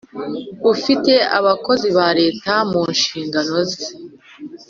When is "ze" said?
3.69-3.83